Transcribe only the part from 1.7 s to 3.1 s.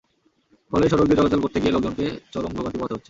লোকজনকে চরম ভোগান্তি পোহাতে হচ্ছে।